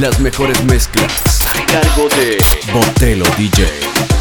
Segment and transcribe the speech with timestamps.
[0.00, 1.12] Las mejores mezclas
[1.46, 2.38] a cargo de
[2.72, 4.19] Botelo DJ.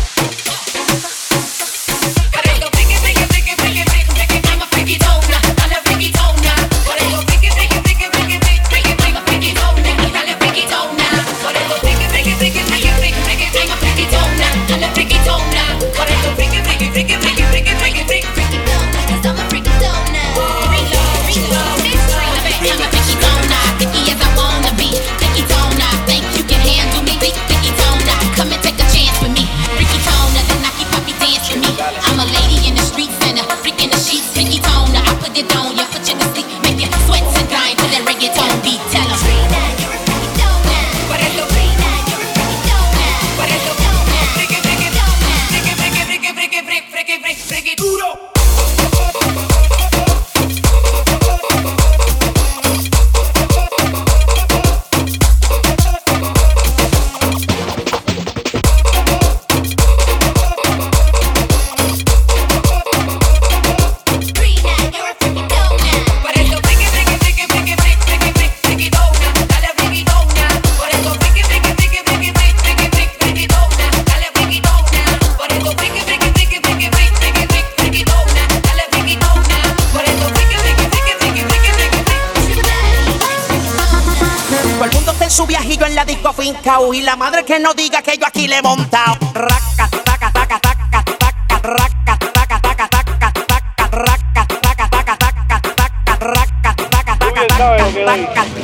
[86.94, 89.18] Y la madre que no diga que yo aquí le he montado.
[89.34, 96.18] Raca, taca, taca, taca, taca, raca, taca, taca, taca, taca, raca, taca, taca, taca, taca,
[96.20, 98.59] raca, taca, taca, taca, taca,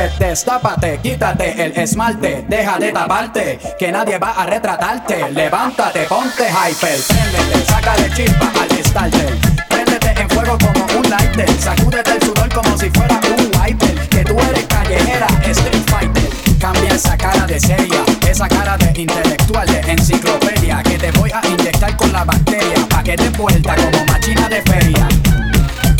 [0.00, 5.30] Destápate, quítate el esmalte, deja de taparte, que nadie va a retratarte.
[5.30, 9.38] Levántate, ponte hyper, préndete, sácale chispa al starter.
[9.68, 14.08] Préndete en fuego como un lighter, sacúdete el sudor como si fuera un wiper.
[14.08, 16.30] Que tú eres callejera, street fighter.
[16.58, 20.82] Cambia esa cara de seria, esa cara de intelectual, de enciclopedia.
[20.82, 24.62] Que te voy a inyectar con la bacteria, pa' que te vuelta como machina de
[24.62, 25.08] feria.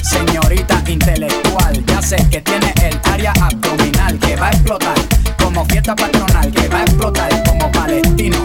[0.02, 3.79] Señorita intelectual, ya sé que tiene el área abdominal
[4.40, 4.94] va a explotar
[5.42, 8.38] como fiesta patronal, que va a explotar como palestino.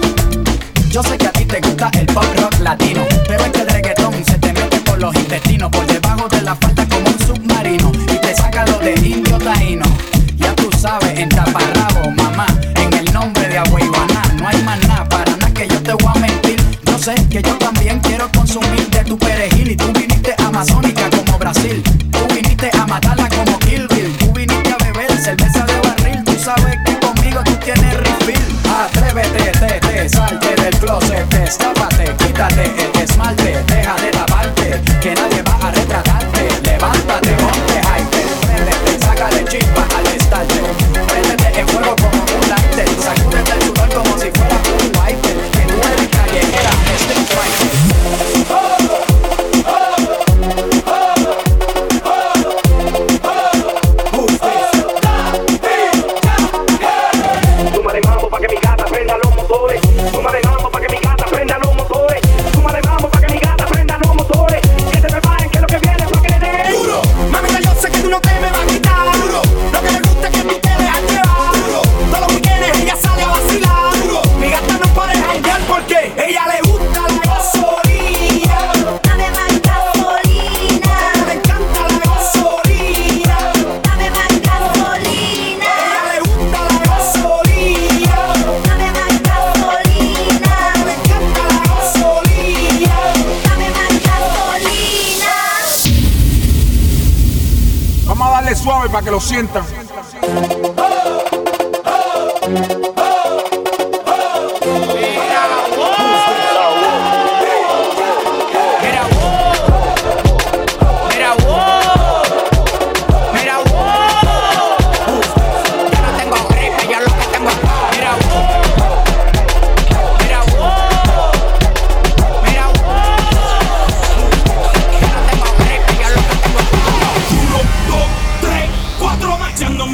[0.89, 3.69] Yo sé que a ti te gusta el pop rock latino, pero es que el
[3.69, 7.91] reggaetón se te mete por los intestinos, por debajo de la falda como un submarino
[8.13, 9.85] y te saca lo de indio taíno.
[10.37, 15.07] Ya tú sabes, en taparrabo, mamá, en el nombre de Agüeyuaná, no hay más nada,
[15.07, 16.61] para nada que yo te voy a mentir.
[16.85, 17.57] Yo sé que yo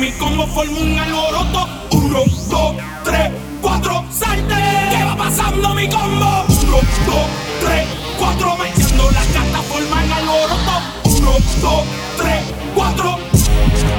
[0.01, 1.68] mi combo formo un alboroto.
[1.92, 3.31] Uno, dos, tres,
[3.62, 4.56] cuatro, salte.
[4.89, 6.44] ¿Qué va pasando mi combo?
[6.50, 7.27] Uno, dos,
[7.62, 7.88] tres,
[8.18, 10.75] cuatro, metiendo las cartas forman alboroto.
[11.03, 11.31] Uno,
[11.62, 11.83] dos,
[12.18, 12.42] tres,
[12.74, 13.19] cuatro.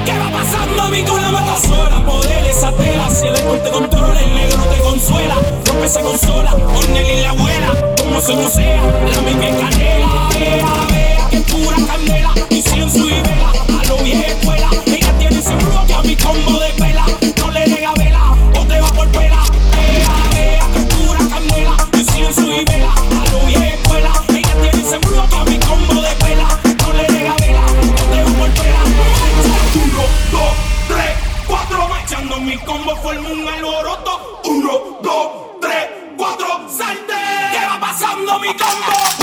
[0.03, 2.05] ¿Qué va pasando mi con la mata sola?
[2.05, 5.35] Poder esa tela, si el alcohol controla, el negro te consuela.
[5.65, 10.29] Rompe se consola, Ornel y la abuela, como se musea, la misma canela.
[10.37, 13.07] Vea, vea, que pura candela, y si en su
[32.93, 34.41] mundo forma un alboroto.
[34.45, 37.13] Uno, dos, tres, cuatro, salte.
[37.51, 39.22] ¿Qué va pasando mi combo?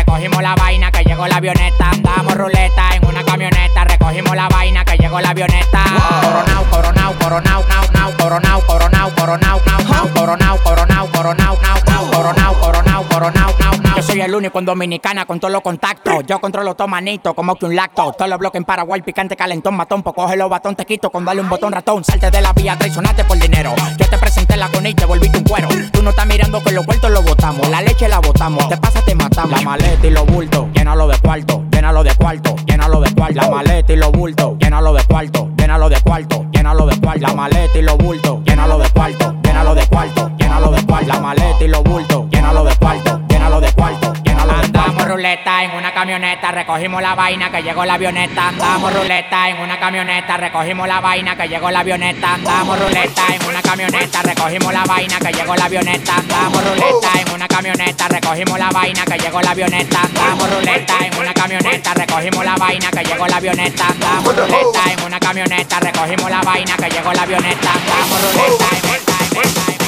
[0.11, 1.89] recogimos la vaina que llegó la avioneta.
[1.89, 5.83] Andamos ruleta en una camioneta, recogimos la vaina que llegó la avioneta.
[6.21, 12.11] Coronao, coronao, coronao, nao, nao, coronao, coronao, coronao, nao, nao, coronao, coronao, coronao, nao, nao,
[12.11, 13.95] coronao, coronao, coronao, nao, nao.
[13.95, 16.25] Yo soy el único en Dominicana con todos los contactos.
[16.27, 18.11] Yo controlo todo manito, como que un lacto.
[18.11, 20.03] Todos los bloques en Paraguay, picante, calentón, matón.
[20.03, 22.03] Pues coge los batón, te quito con darle un botón ratón.
[22.03, 23.73] Salte de la vía, traicionate por dinero.
[23.97, 25.69] Yo te presenté la con y te volviste un cuero.
[25.91, 27.67] Tú no estás mirando que los vueltos lo botamos.
[27.69, 28.67] La leche la botamos.
[28.67, 29.59] Te pasa, te matamos.
[29.59, 33.35] La maleta y los bultos, llénalo de cuarto, llénalo de cuarto, llénalo de cuarto.
[33.35, 37.21] La maleta y los bultos, llénalo de cuarto, llénalo de cuarto, llénalo de cuarto.
[37.21, 41.07] La maleta y los bultos, llénalo de cuarto, llénalo de cuarto, llénalo de cuarto.
[41.07, 43.20] La maleta y los bultos, llénalo de cuarto,
[45.21, 48.47] ruleta en una camioneta, recogimos la vaina que llegó la avioneta.
[48.47, 52.33] Andamos ruleta en una camioneta, recogimos la vaina que llegó la avioneta.
[52.33, 56.15] Andamos ruleta en una camioneta, recogimos la vaina que llegó la avioneta.
[56.15, 60.01] Andamos ruleta en una camioneta, recogimos la vaina que llegó la avioneta.
[60.01, 63.87] Andamos ruleta en una camioneta, recogimos la vaina que llegó la avioneta.
[63.89, 67.73] Andamos ruleta en una camioneta, recogimos la vaina que llegó la avioneta.
[67.73, 69.80] Andamos ruleta en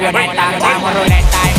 [0.00, 1.49] Marioneta, damos ruleta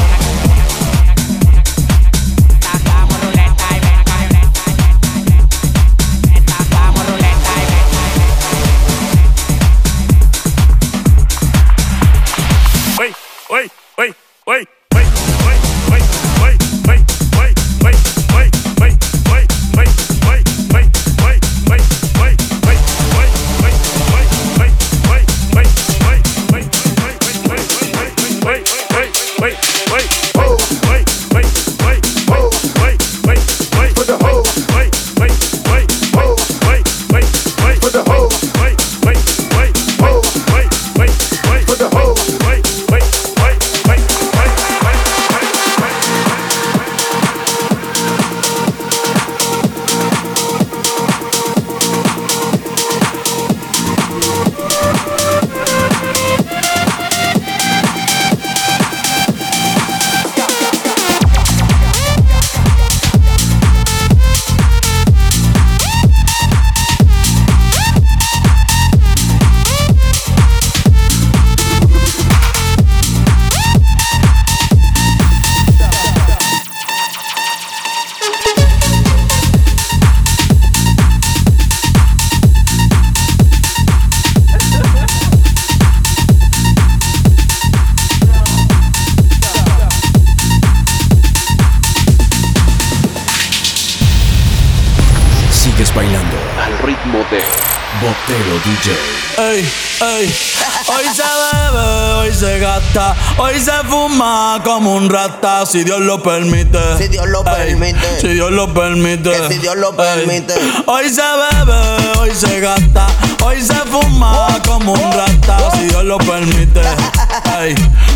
[102.92, 106.80] esta Hoy se fuma como un rata, si Dios lo permite.
[106.98, 108.20] Si Dios lo permite.
[108.20, 109.48] Si Dios lo permite.
[109.48, 110.54] si Dios lo permite.
[110.86, 113.08] Hoy se bebe, hoy se gasta.
[113.44, 116.82] Hoy se fuma como un rata, si Dios lo permite.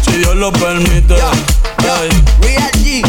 [0.04, 1.16] si Dios lo permite.
[2.42, 3.04] Real G,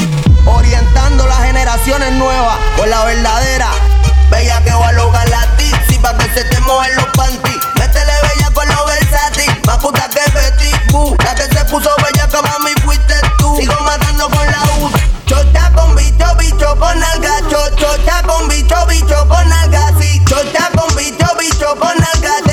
[0.46, 3.70] orientando las generaciones nuevas por la verdadera.
[4.30, 5.48] Bella que va a lograr la
[5.88, 7.65] si pa' que se te mojen los panties.
[9.78, 11.16] Que Betty Boo.
[11.24, 13.56] La que se puso bella como mami fuiste tú.
[13.56, 14.90] Sigo matando con la U.
[15.26, 17.40] Chota con bicho, bicho con alga.
[17.48, 19.92] Chota con bicho, bicho con alga.
[20.00, 22.45] Sí, chota con bicho, bicho con alga.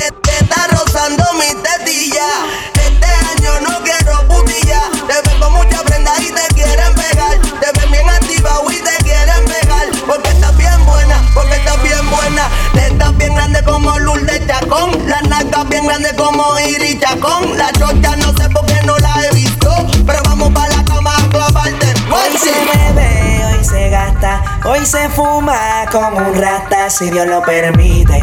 [13.64, 14.90] Como Lourdes Chacón.
[15.08, 17.56] La naca bien grande como Iri Chacón.
[17.56, 19.70] La chocha no sé por qué no la he visto.
[20.06, 21.94] Pero vamos para la cama a clavarte.
[22.10, 27.42] Hoy se bebe, hoy se gasta, hoy se fuma como un rata, si Dios lo
[27.42, 28.22] permite.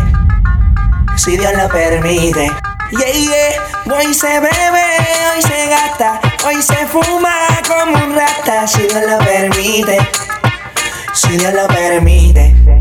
[1.18, 2.50] Si Dios lo permite.
[2.92, 3.96] Yeah, yeah.
[3.98, 4.86] Hoy se bebe,
[5.34, 7.34] hoy se gasta, hoy se fuma
[7.68, 9.98] como un rata, si Dios lo permite.
[11.14, 12.81] Si Dios lo permite.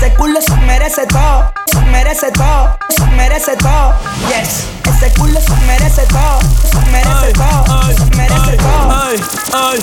[0.00, 3.92] Ese culo se merece todo, se merece todo, se merece todo.
[4.28, 6.40] Yes, ese culo se merece todo,
[6.70, 8.90] se merece todo, se merece todo.
[8.90, 9.20] Ay,
[9.52, 9.82] ay.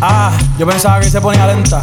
[0.00, 1.80] Ah, yo pensaba que se ponía lenta.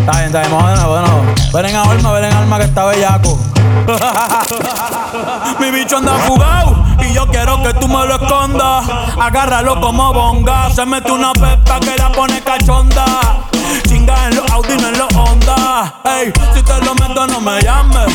[0.00, 1.22] Está bien, está bien, bueno, bueno.
[1.54, 3.40] Ven en alma, ven en alma que está bellaco.
[5.58, 8.84] Mi bicho anda fugado y yo quiero que tú me lo escondas.
[9.18, 10.68] Agárralo como bonga.
[10.68, 13.42] Se mete una pepa que la pone cachonda.
[13.88, 15.94] Chinga en los Audi, no en los Honda.
[16.04, 18.14] Ey, si te lo meto, no me llames.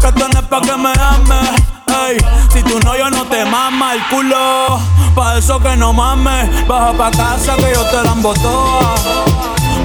[0.00, 1.50] Que tú no es pa' que me ames.
[1.86, 2.18] Ey,
[2.52, 4.78] si tú no, yo no te mama el culo.
[5.14, 6.66] Pa' eso que no mames.
[6.66, 8.94] Baja pa' casa que yo te la toa.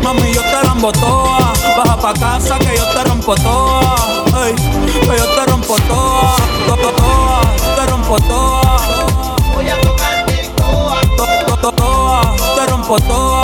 [0.04, 1.54] Mami, yo te rompo toa.
[1.78, 3.96] Baja pa' casa que yo te rompo toa.
[4.46, 6.36] Ey, que yo te rompo toa.
[6.68, 7.42] To, to, toa.
[7.76, 8.78] Te rompo toa.
[9.54, 11.02] Voy a tocarte toa.
[11.18, 12.36] To, to, toa.
[12.56, 13.41] Te rompo toa.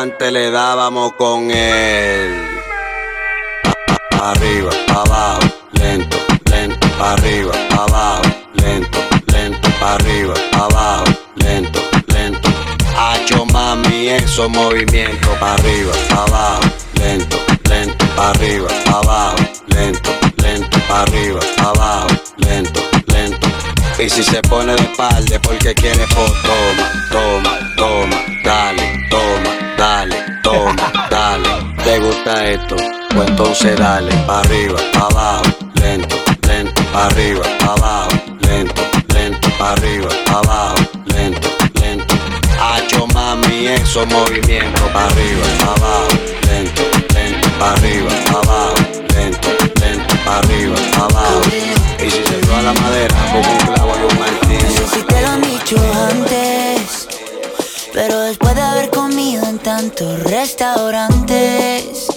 [0.00, 2.34] Antes le dábamos con él?
[4.20, 5.40] Arriba, abajo,
[5.72, 6.16] lento,
[6.50, 8.22] lento, arriba, abajo,
[8.54, 8.98] lento,
[9.32, 11.04] lento, arriba, abajo,
[11.36, 12.48] lento, lento.
[12.98, 16.60] Hacho mami, esos movimientos, para arriba, abajo,
[16.94, 17.36] lento,
[17.68, 19.36] lento, arriba, abajo,
[19.68, 23.48] lento, lento, arriba, abajo, lento, lento.
[23.98, 28.85] Y si se pone de espalda porque quiere pues toma, toma, toma, dale,
[31.96, 32.76] ¿Te gusta esto?
[33.14, 35.44] Pues entonces dale, pa' arriba, pa' abajo,
[35.80, 38.10] lento, lento, pa' arriba, pa' abajo,
[38.40, 38.82] lento,
[39.14, 41.48] lento, pa' arriba, pa' abajo, lento,
[41.80, 42.14] lento.
[42.60, 46.08] Hacho mami, esos movimientos, pa' arriba, pa' abajo,
[46.46, 46.82] lento,
[47.14, 48.74] lento, pa' arriba, pa' abajo,
[49.14, 49.48] lento,
[49.80, 51.40] lento, pa' arriba, pa' abajo.
[51.98, 54.80] Y si se a la madera, como un clavo y un martillo.
[54.82, 55.76] No si te lo han dicho
[56.10, 57.08] antes,
[57.94, 58.75] pero después de
[60.24, 62.08] restaurantes.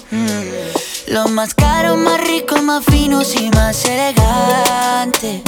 [1.07, 5.41] los más caros, más ricos, más finos y más elegantes.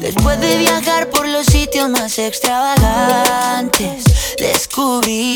[0.00, 4.04] Después de viajar por los sitios más extravagantes,
[4.38, 5.34] descubrí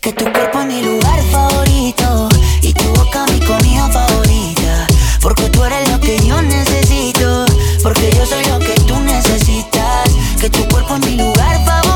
[0.00, 2.28] que tu cuerpo es mi lugar favorito
[2.62, 4.86] y tu boca mi comida favorita.
[5.22, 7.46] Porque tú eres lo que yo necesito,
[7.82, 10.10] porque yo soy lo que tú necesitas.
[10.40, 11.89] Que tu cuerpo es mi lugar favorito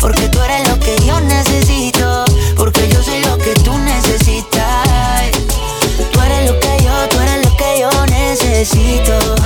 [0.00, 2.24] Porque tú eres lo que yo necesito,
[2.56, 5.30] porque yo soy lo que tú necesitas.
[6.12, 9.45] Tú eres lo que yo, tú eres lo que yo necesito.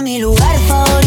[0.00, 1.03] Mi lugar favorito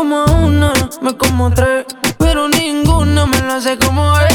[0.00, 1.84] Como una, me como tres,
[2.16, 4.29] pero ninguna me la hace como es.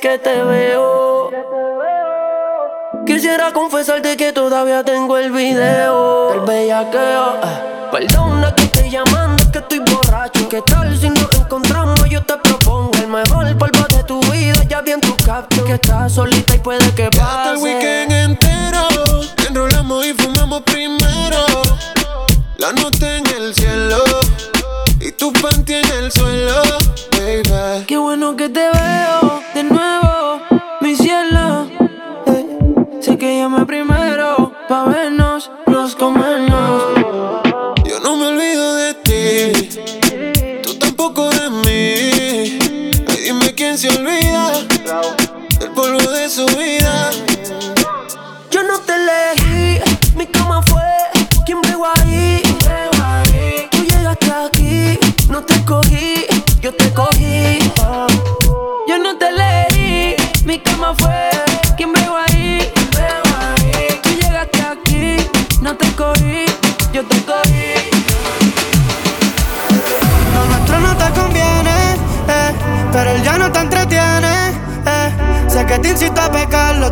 [0.00, 1.30] que te veo.
[3.06, 7.34] Quisiera confesarte que todavía tengo el video del bellaqueo.
[7.42, 7.88] Eh.
[7.92, 10.48] Perdona que te llamando, es que estoy borracho.
[10.48, 12.08] ¿Qué tal si nos encontramos?
[12.08, 14.62] Yo te propongo el mejor polvo de tu vida.
[14.68, 17.50] Ya vi en tu caption que estás solita y puede que pase.
[17.50, 18.88] el weekend entero,
[19.48, 21.44] enrolamos y fumamos primero.
[22.56, 24.02] La noche en el cielo
[24.98, 26.62] y tu panty en el suelo,
[27.12, 27.84] baby.
[27.86, 29.19] Qué bueno que te veo
[33.58, 33.89] sé que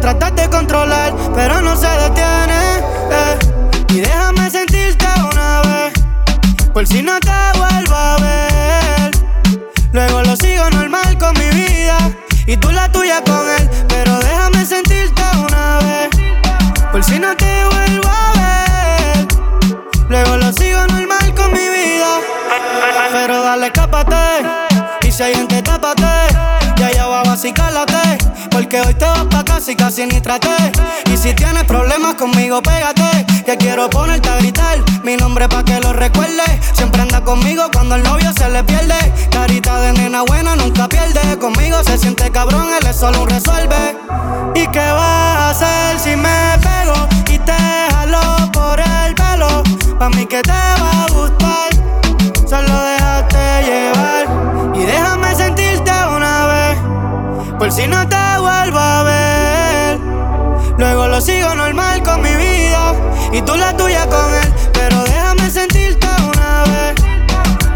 [0.01, 2.79] tratas de controlar, pero no se detiene.
[3.11, 3.39] eh.
[3.89, 5.93] Y déjame sentirte una vez,
[6.73, 9.11] por si no te vuelvo a ver.
[9.93, 11.99] Luego lo sigo normal con mi vida
[12.47, 16.09] y tú la tuya con él, pero déjame sentirte una vez,
[16.93, 19.27] por si no te vuelvo a ver.
[20.09, 22.21] Luego lo sigo normal con mi vida.
[23.13, 24.17] Pero dale, escápate.
[25.07, 26.05] Y si hay gente, tápate.
[26.77, 28.08] Y allá abajo así cálate.
[28.69, 30.55] Porque hoy te vas pa' casa y casi ni traté.
[31.11, 33.25] Y si tienes problemas conmigo, pégate.
[33.47, 36.43] Que quiero ponerte a gritar mi nombre pa' que lo recuerde.
[36.75, 38.95] Siempre anda conmigo cuando el novio se le pierde.
[39.31, 41.39] Carita de nena buena nunca pierde.
[41.39, 43.97] Conmigo se siente cabrón, él es solo un resuelve.
[44.55, 47.57] ¿Y qué vas a hacer si me pego y te
[47.95, 49.63] jalo por el pelo?
[49.99, 51.71] Pa' mí que te va a gustar.
[52.47, 56.79] Solo déjate llevar y déjame sentirte una vez.
[57.59, 58.28] Por si no te
[60.79, 62.95] Luego lo sigo normal con mi vida
[63.33, 64.53] y tú la tuya con él.
[64.73, 66.95] Pero déjame sentirte una vez.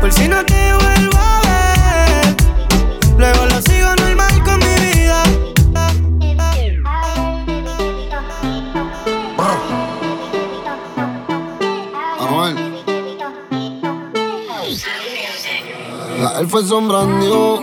[0.01, 2.37] Por si no te vuelvo a ver.
[3.17, 5.23] Luego lo sigo normal con mi vida.
[16.21, 17.63] La él fue sombrando,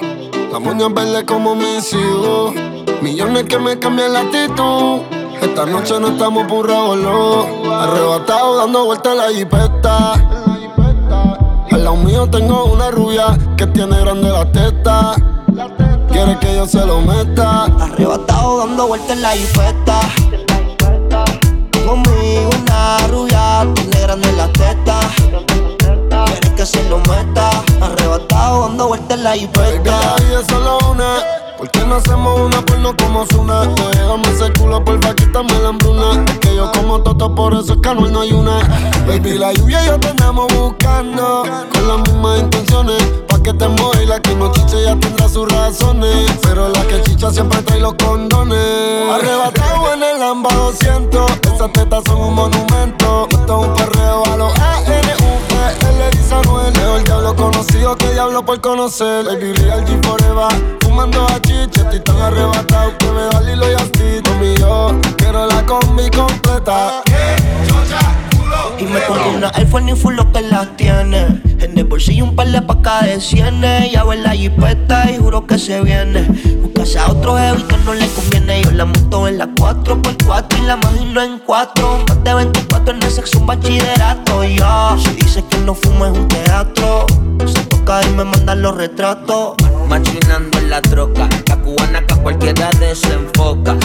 [0.52, 2.69] la moña verde como mis hijos.
[3.02, 5.02] Millones que me cambian la actitud.
[5.42, 7.74] Esta noche no estamos no.
[7.74, 10.14] Arrebatado dando vueltas en la jipeta.
[11.72, 15.16] Al lado mío tengo una rubia que tiene grande la teta.
[16.12, 17.66] Quiere que yo se lo meta.
[17.80, 20.00] Arrebatado dando vueltas en la jipeta.
[21.86, 25.00] Conmigo una rubia, tiene grande la teta.
[26.26, 27.50] Quiere que se lo meta.
[27.82, 29.89] Arrebatado dando vueltas en la jipeta.
[32.96, 33.62] Como Zuna?
[33.92, 36.24] Déjame ese culo, porfa, quítame la hambruna.
[36.28, 38.60] Es que yo como toto, por eso es que Anuel no hay una.
[39.08, 41.44] Baby, la lluvia y yo te andamos buscando.
[41.74, 43.04] Con las mismas intenciones.
[43.28, 46.32] Pa' que te mueva y la que no chiche ya tendrá sus razones.
[46.42, 49.12] Pero la que chicha siempre trae los condones.
[49.12, 51.32] Arrebatado en el Lamba 200.
[51.54, 53.28] Esas tetas son un monumento.
[53.30, 55.09] Esto es un perreo a los A-N-U-E.
[56.40, 56.74] Él le dice a Anuel.
[56.74, 59.26] Mejor diablo conocido que diablo por conocer.
[59.26, 60.78] Baby, real G forever.
[60.82, 64.22] Fumando a chiche, estoy tan arrebatado que me da Lilo y Asti.
[64.30, 67.04] Mami, yo quiero la combi completa.
[68.78, 71.42] Y me pongo una Force ni full lo que las tiene.
[71.60, 73.92] En el bolsillo un par de pacas de cienes.
[73.92, 76.26] Ya en la jipeta y juro que se viene.
[76.62, 78.62] Buscase a otro heavy que no le conviene.
[78.62, 82.06] Yo la monto en la 4x4 y la imagino en 4.
[82.08, 84.46] Más de 24 en el sexo un bachillerato.
[84.46, 87.06] Ya, si dice que no fumo es un teatro.
[87.46, 89.56] Se toca y me mandan los retratos.
[89.90, 93.76] Machinando en la troca, la cubana que a cualquiera desenfoca.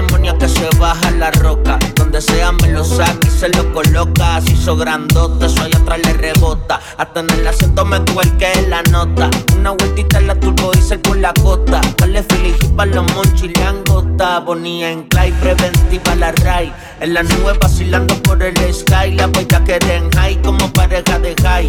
[0.00, 1.78] Demonia que se baja la roca.
[1.94, 4.36] Donde sea me lo saca y se lo coloca.
[4.36, 6.80] Así hizo grandote, eso allá atrás le rebota.
[6.96, 7.98] Hasta en el acento me
[8.38, 9.30] que la nota.
[9.56, 11.80] Una vueltita en la turbo diesel por la costa.
[11.96, 14.40] Dale feliz para los monchis le angota.
[14.40, 16.72] Bonía en clay, preventiva la ray.
[17.00, 19.12] En la nube vacilando por el sky.
[19.12, 21.68] La bella que en high como pareja de high.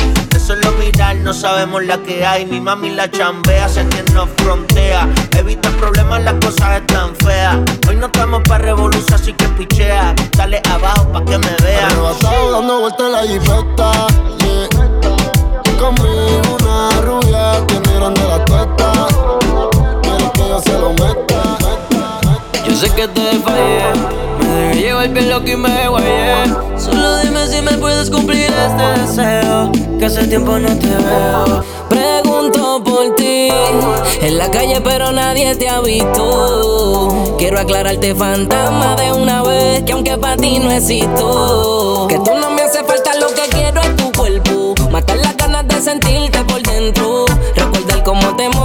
[1.30, 2.48] No sabemos la que hay.
[2.48, 5.08] Mi mami la chambea, sé que nos frontea.
[5.38, 7.56] Evita problemas, las cosas están feas.
[7.88, 10.16] Hoy no estamos para revolución, así que pichea.
[10.36, 11.86] Dale abajo pa' que me vean.
[11.86, 13.92] Arrebatado dando vueltas en la jipeta.
[14.40, 15.78] Yeah.
[15.78, 18.92] Conmigo una rubia tiene grande la teta.
[20.02, 21.69] Quiere que yo se lo meta.
[22.80, 23.82] Sé que te fallé.
[24.40, 26.46] Me dejé llevar bien loco y me guayé.
[26.78, 29.70] Solo dime si me puedes cumplir este deseo.
[30.00, 31.62] Que hace tiempo no te veo.
[31.90, 33.50] Pregunto por ti.
[34.22, 37.36] En la calle, pero nadie te ha visto.
[37.38, 39.84] Quiero aclararte, fantasma, de una vez.
[39.84, 42.06] Que aunque para ti no existo.
[42.08, 44.76] Que tú no me hace falta lo que quiero es tu cuerpo.
[44.90, 47.26] Matar las ganas de sentirte por dentro.
[47.58, 48.59] Recordar cómo te.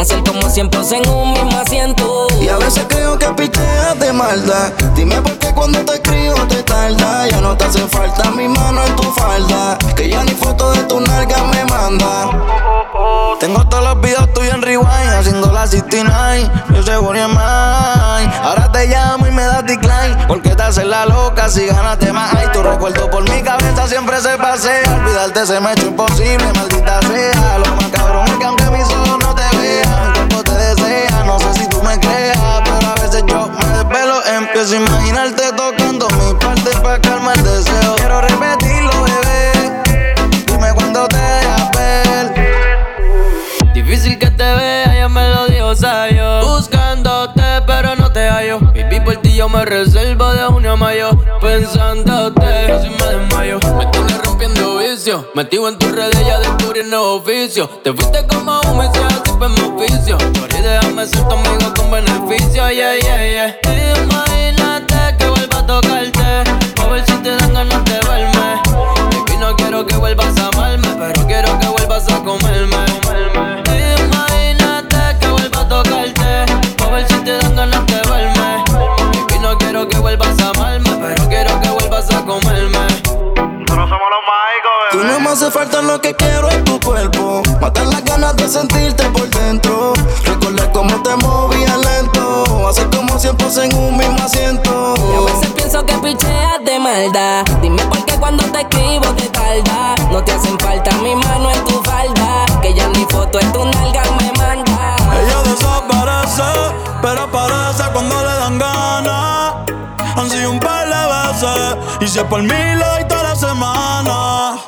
[0.00, 2.26] Hacer como siempre en un mismo asiento.
[2.40, 4.72] Y a veces creo que picheas de maldad.
[4.94, 7.28] Dime por qué cuando te escribo te tarda.
[7.28, 9.76] Ya no te hace falta mi mano en tu falda.
[9.94, 12.30] Que ya ni foto de tu nalga me manda.
[13.40, 16.50] Tengo todos los videos tuyos en rewind, haciendo la 69.
[16.74, 18.42] Yo sé más.
[18.42, 20.16] Ahora te llamo y me das decline.
[20.26, 22.32] Porque te haces la loca si ganas de más.
[22.34, 24.94] Ay, tu recuerdo por mi cabeza siempre se pasea.
[24.94, 27.58] Olvidarte se me ha hecho imposible, maldita sea.
[27.58, 28.89] Lo más cabrón es que aunque mis
[34.60, 37.96] Empiezo imaginarte tocando mi parte para calmar el deseo.
[37.96, 40.12] Quiero repetirlo, bebé.
[40.48, 42.30] Dime cuándo te dejas.
[43.72, 46.46] Difícil que te vea, ya me lo dijo Sayo.
[46.46, 48.58] Buscándote, pero no te hallo.
[48.74, 51.08] Viví por ti, yo me reservo de junio a mayo.
[51.40, 53.60] Pensándote, casi me desmayo.
[53.78, 55.26] Me estoy rompiendo vicio.
[55.34, 57.66] Metido en tus redes, ya descubrí el nuevo oficio.
[57.82, 60.18] Te fuiste como un mes, así fue mi oficio.
[60.18, 64.29] Por ahí déjame ser tu amigo con beneficio, yeah, yeah, yeah.
[65.80, 66.44] Tocarte.
[66.82, 68.60] A ver si te dan ganas de verme.
[69.10, 72.76] Baby, no quiero que vuelvas a amarme, pero quiero que vuelvas a comerme.
[74.04, 76.46] Imagínate que vuelva a tocarte.
[76.84, 78.64] A ver si te dan ganas de verme.
[78.72, 82.78] Baby, no quiero que vuelvas a amarme, pero quiero que vuelvas a comerme.
[83.36, 87.42] Nosotros somos los mágicos, Tú no me hace falta lo que quiero en tu cuerpo.
[87.60, 89.92] Matar las ganas de sentirte por dentro.
[90.24, 92.68] Recordar cómo te movías lento.
[92.68, 94.96] Hacer como siempre en un mismo asiento.
[95.70, 97.44] Pienso que picheas de maldad.
[97.62, 99.94] Dime por qué cuando te escribo te tarda.
[100.10, 102.44] No te hacen falta mi mano en tu falda.
[102.60, 104.96] Que ya ni foto en tu nalga me manda.
[105.14, 106.42] Ella desaparece,
[107.00, 109.54] pero aparece cuando le dan ganas.
[110.16, 114.58] Han sido un par de veces, y si es por mí lo toda la semana.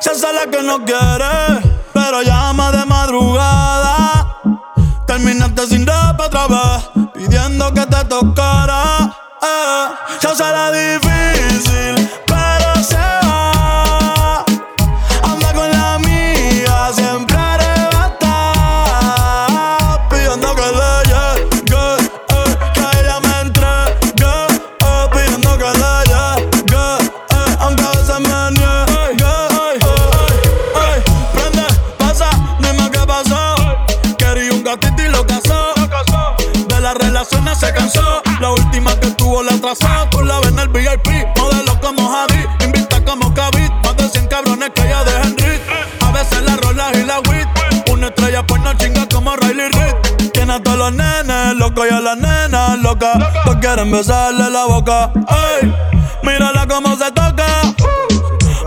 [0.00, 4.38] Se la que no quiere, pero llama de madrugada.
[5.08, 9.25] Terminaste sin rap otra vez, pidiendo que te tocara.
[9.42, 9.88] Eh.
[10.20, 13.15] Se hace la difícil, pero se
[53.96, 55.10] besarle la boca.
[55.14, 55.74] Ey,
[56.22, 57.46] mírala cómo se toca.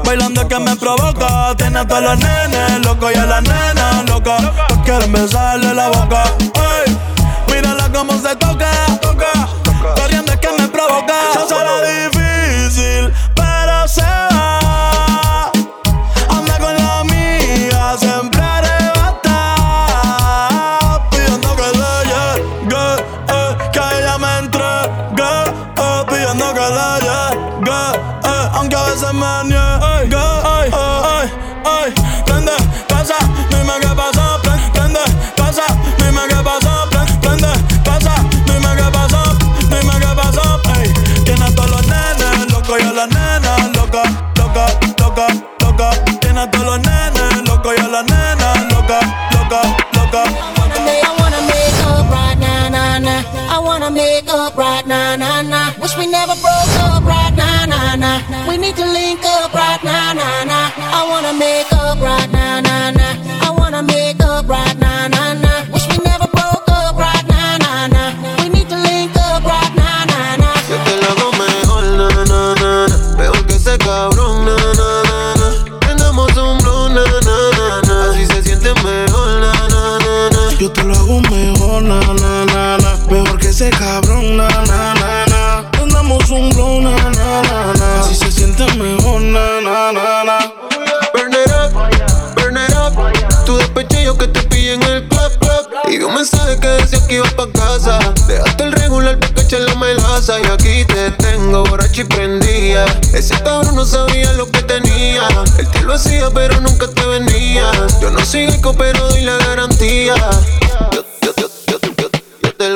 [0.04, 1.56] Bailando que me provoca.
[1.56, 4.42] Tiene a todos los nenes locos y a las nenas locas.
[4.68, 6.24] Todos quieren besarle la boca.
[6.40, 6.98] Ey,
[7.54, 8.72] mírala cómo se toca.
[9.96, 11.14] Corriendo es que me provoca.
[11.34, 12.19] Se hace la
[56.00, 60.14] We never broke up right na na na We need to link up right now,
[60.14, 60.72] nah, nah.
[60.78, 62.99] I wanna make up right now, nah, nah.
[83.72, 85.70] Cabrón, na, na, na, na.
[85.82, 88.04] Andamos un blow, na, na, na, na.
[88.04, 90.54] Si se siente mejor, na, na, na, na.
[91.14, 91.74] Burn it up,
[92.36, 92.94] burn it up.
[93.46, 95.68] Tu despeche yo que te pillé en el club, club.
[95.90, 98.00] Y un mensaje que decía que ibas pa' casa.
[98.28, 100.40] Dejaste el regular pa' que la melaza.
[100.40, 102.86] Y aquí te tengo borracho y prendía.
[103.14, 105.28] Ese cabrón no sabía lo que tenía.
[105.58, 107.72] Él te lo hacía, pero nunca te venía.
[108.02, 110.16] Yo no soy rico, pero doy la garantía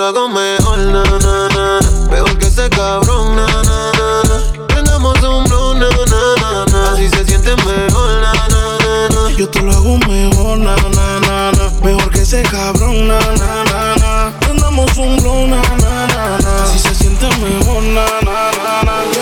[0.03, 1.79] lo hago mejor, na, na, na.
[2.09, 4.65] Peor que ese cabrón, na, na, na.
[4.67, 6.91] Prendamos un blon, na, na, na.
[6.91, 9.31] Así se siente mejor, na, na, na.
[9.37, 11.71] Yo te lo hago mejor, na, na, na.
[11.83, 14.39] Mejor que ese cabrón, na, na, na, na.
[14.41, 16.63] Prendamos un blon, na, na, na, na.
[16.63, 19.12] Así se siente mejor, na, na, na, na.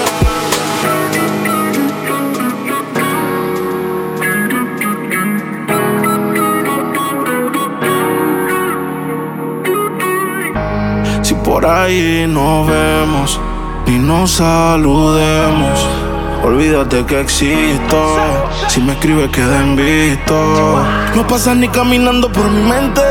[11.62, 13.40] Por ahí nos vemos
[13.86, 15.88] y nos saludemos.
[16.44, 18.18] Olvídate que existo.
[18.68, 20.84] Si me escribes, queda en visto.
[21.16, 23.02] No pasas ni caminando por mi mente.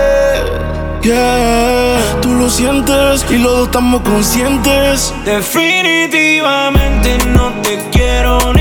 [1.03, 5.15] Yeah, tú lo sientes y los dos estamos conscientes.
[5.25, 8.60] Definitivamente no te quiero ni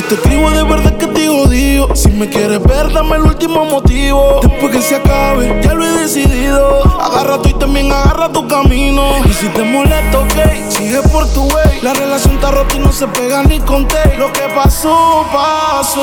[0.00, 1.94] Si te escribo de verdad que te odio.
[1.94, 4.40] Si me quieres ver, dame el último motivo.
[4.40, 6.82] Después que se acabe, ya lo he decidido.
[6.98, 9.18] Agarra tú y también agarra tu camino.
[9.26, 11.80] Y si te molesto, ok, sigue por tu way.
[11.82, 14.16] La relación está rota y no se pega ni con te.
[14.16, 16.00] Lo que pasó, pasó.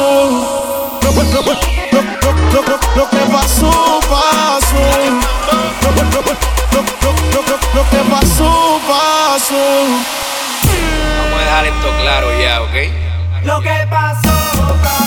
[1.01, 1.53] Lo, lo, lo,
[2.97, 4.77] lo que pasó, pasó.
[7.73, 9.55] Lo que pasó, pasó.
[11.23, 13.06] Vamos a dejar esto claro ya, ¿ok?
[13.47, 15.06] lo que pasó.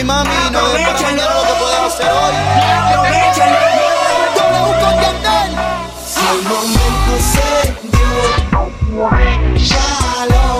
[0.00, 2.34] Ey mami, no dejes para mañana lo que puedes hacer hoy.
[2.88, 3.60] Aprovechalo.
[4.34, 5.52] W con Yandel.
[6.08, 7.48] Si el momento se
[7.92, 8.12] dio,
[8.96, 10.59] shalom, shalom,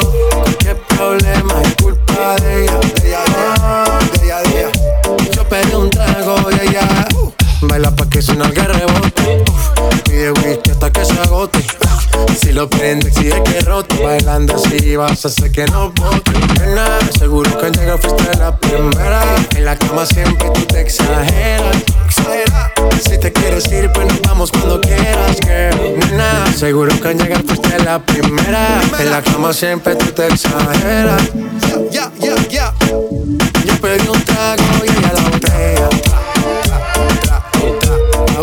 [2.21, 5.31] ella, de ella, de.
[5.31, 7.31] Yo pedí un trago y ella uh,
[7.67, 9.43] baila pa' que suena el rebote.
[10.05, 11.63] Pide whisky hasta que se agote.
[12.39, 14.03] Si lo prende, exige que rote.
[14.03, 16.31] Bailando así vas a hacer que no bote.
[16.59, 19.23] Nena, seguro que al llegar fuiste la primera.
[19.55, 21.77] En la cama siempre tú te exageras.
[23.01, 25.97] Si te quieres ir, pues nos vamos cuando quieras, girl.
[25.97, 28.79] Nena, seguro que al llegar fuiste la primera.
[28.99, 31.21] En la cama siempre tú te exageras.
[31.91, 32.73] Ya, ya, ya.
[33.65, 35.89] Yo pedí un trago y ella la botella.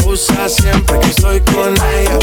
[0.01, 2.19] Abusa siempre que estoy con ella.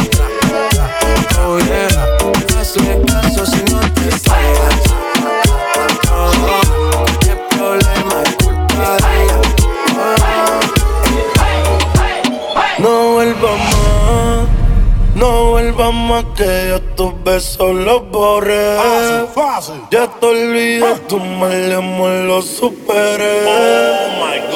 [1.48, 4.76] Oh yeah, hazle caso si no te estrellas.
[15.16, 18.78] No vuelvas más que yo tus besos los borré.
[19.92, 23.42] Ya te olvidé, tu mal amor lo superé.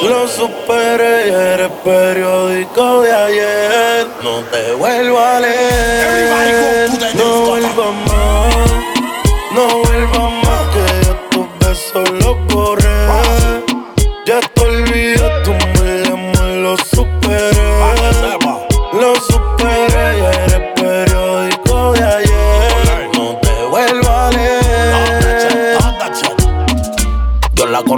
[0.04, 4.08] Lo superé, eres periódico de ayer.
[4.24, 6.90] No te vuelvo a leer.
[7.16, 8.19] No vuelvas más,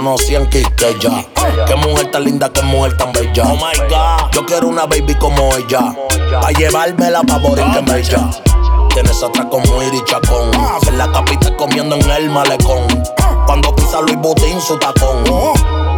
[0.02, 1.24] Yo la conocí en Quisqueya.
[1.64, 3.44] Qué mujer tan linda, qué mujer tan bella.
[3.44, 4.32] Oh my God.
[4.32, 5.94] Yo quiero una baby como ella.
[6.40, 8.30] Pa' llevármela pa' morir que bella.
[8.92, 10.50] Tienes atraco muy chacón.
[10.88, 12.84] En la capital comiendo en el malecón.
[13.46, 15.22] Cuando pisa Luis Butín su tacón.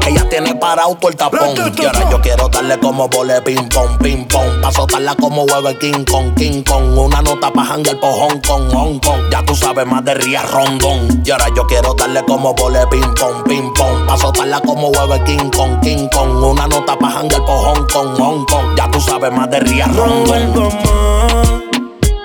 [0.07, 1.55] Ella tiene parado todo el tapón.
[1.77, 4.61] Y ahora yo quiero darle como vole ping pong, ping pong.
[4.61, 6.99] Pa' soltarla como huevo el King Kong, King Kong.
[6.99, 9.31] Una nota pa' hangar por Hong Kong, Hong Kong.
[9.31, 11.23] Ya tú sabes más de Ría Rondón.
[11.25, 14.07] Y ahora yo quiero darle como vole ping pong, ping pong.
[14.07, 16.43] Pa' soltarla como huevo el King Kong, King Kong.
[16.43, 18.77] Una nota pa' hangar por Hong Kong, Hong Kong.
[18.77, 20.27] Ya tú sabes más de Ría No Rondón.
[20.27, 21.63] vuelvas más,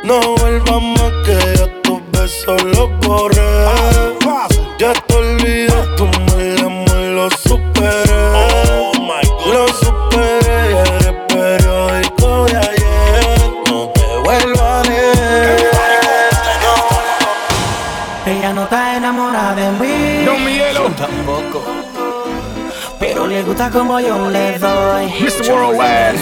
[0.04, 3.40] no vuelvas más que yo tus besos los borré.
[4.80, 5.29] Ya te
[23.68, 25.08] Como yo le doy.
[25.20, 25.52] Mr.
[25.52, 26.18] Worldwide.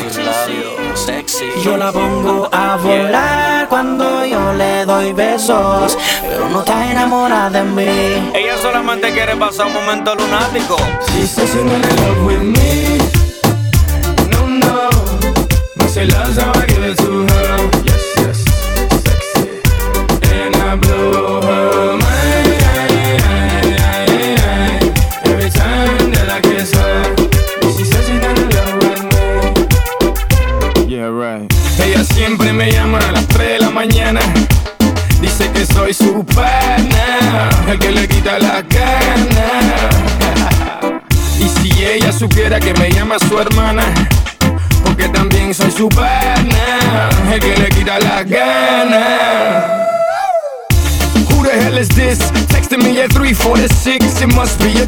[0.95, 1.45] Sexy.
[1.63, 5.95] Yo la pongo a volar cuando yo le doy besos.
[6.21, 8.31] Pero no está enamorada de mí.
[8.33, 10.77] Ella solamente quiere pasar un momento lunático.
[11.13, 12.97] She says she wanna love with me.
[14.31, 15.87] No, no.
[15.87, 17.69] Say love's how I give it to her.
[17.85, 18.37] Yes, yes.
[19.05, 19.61] Sexy.
[20.33, 21.16] And I blow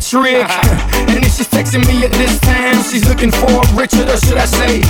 [0.12, 2.82] and then she's texting me at this time.
[2.82, 4.82] She's looking for Richard, or should I say,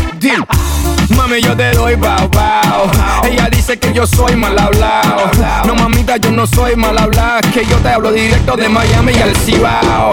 [1.10, 2.90] Mami, yo te doy bao bao.
[3.26, 5.30] Ella dice que yo soy malhablado.
[5.66, 7.42] No, mamita, yo no soy malhablado.
[7.54, 10.12] Que yo te hablo directo de Miami y al Cibao.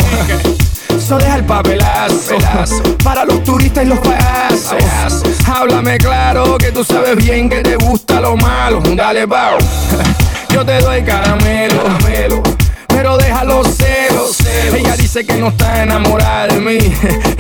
[0.89, 2.37] Eso deja el papelazo,
[3.05, 5.23] para los turistas y los payasos.
[5.47, 8.81] Háblame claro que tú sabes bien que te gusta lo malo.
[8.81, 9.59] Dale, bao.
[10.51, 11.85] Yo te doy caramelo
[12.97, 14.39] pero déjalo celos.
[14.73, 16.79] Ella dice que no está enamorada de mí,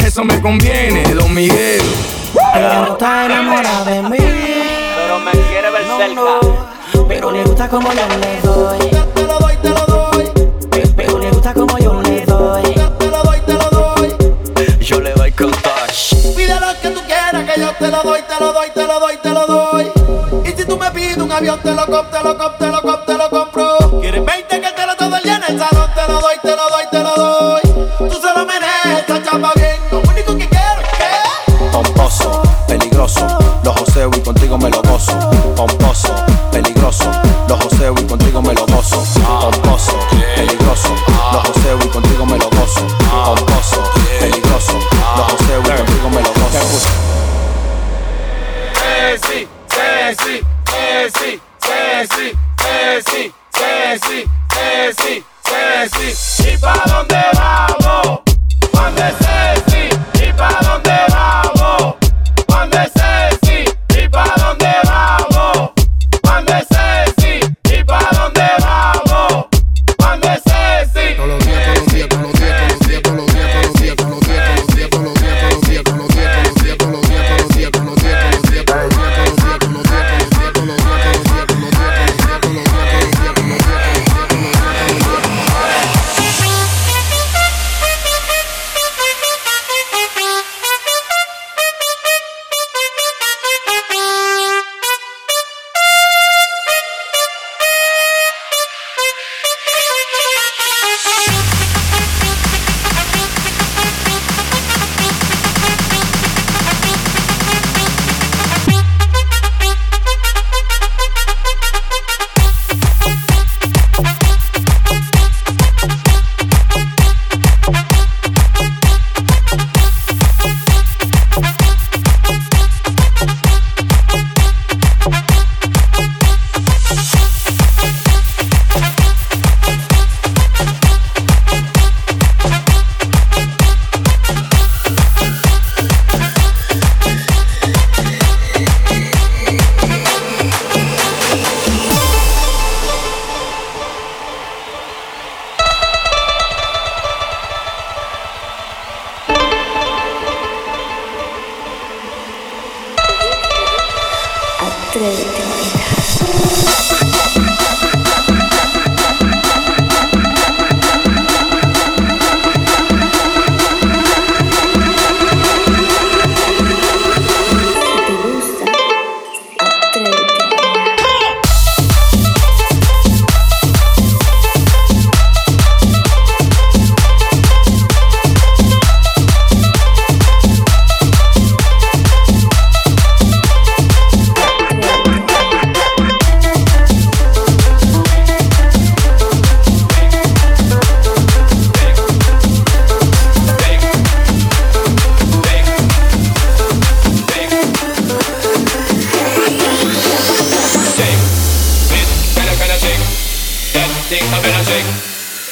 [0.07, 1.81] eso me conviene, don Miguel.
[2.55, 7.05] Ella no está enamorada de mí, pero me quiere ver no, cerca.
[7.09, 8.91] Pero le gusta como yo le doy.
[9.15, 10.31] Te lo doy, te lo doy.
[10.95, 12.63] Pero le gusta como yo le doy.
[12.99, 14.17] Te lo doy, te lo doy.
[14.81, 16.37] Yo le doy con touch.
[16.37, 19.01] Pide lo que tú quieras, que yo te lo doy, te lo doy, te lo
[19.01, 19.91] doy, te lo doy.
[20.45, 22.83] Y si tú me pides un avión, te lo cop, te lo cop, te lo
[22.83, 22.86] cop.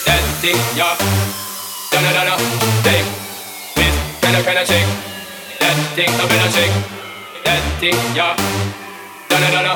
[0.06, 0.96] that thing, yeah.
[1.92, 2.34] Da da da da,
[2.84, 3.04] thing.
[3.74, 4.88] Please, can I can I shake
[5.60, 6.10] that thing?
[6.10, 6.74] I better shake
[7.44, 8.34] that thing, yeah.
[9.28, 9.72] Da da da da,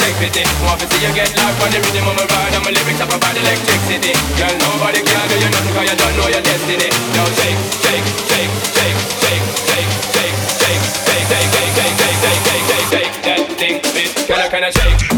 [0.00, 0.42] take pity.
[0.66, 2.54] Want to see you get life on the rhythm of my ride.
[2.54, 4.12] I'm a lyrics up about electricity.
[4.38, 6.88] Girl, nobody can do you nothing 'cause you don't know your destiny.
[7.14, 12.62] Now shake, shake, shake, shake, shake, shake, shake, shake, shake, shake, shake, shake, shake, shake,
[12.68, 13.76] shake, shake that thing.
[13.80, 15.09] Please, can I can I shake?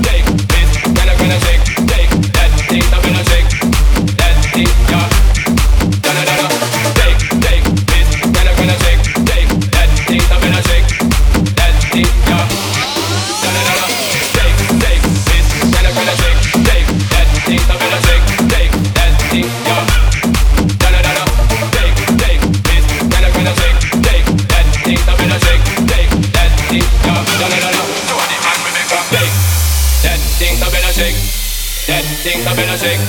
[32.23, 33.01] So better shake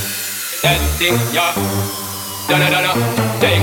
[0.63, 1.53] that thing, yeah.
[2.47, 2.93] Donna, Donna,
[3.39, 3.61] take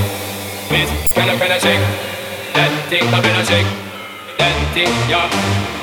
[0.70, 0.88] it.
[1.12, 1.80] Can I, can I shake
[2.54, 3.66] that thing, so better shake
[4.38, 5.79] that thing, yeah.